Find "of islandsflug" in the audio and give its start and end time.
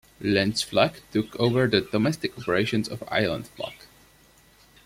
2.89-3.73